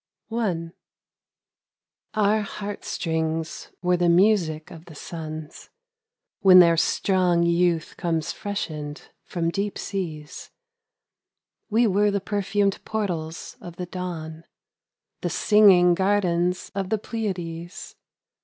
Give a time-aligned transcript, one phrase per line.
[0.31, 0.73] A LAMENTATION.
[2.15, 5.69] OUR heart strings were the music of the suns
[6.39, 10.49] When their strong youth comes freshened from deep seas;
[11.69, 14.45] We were the perfum'd portals of the dawn—
[15.21, 17.95] The singing gardens of the Pleiades.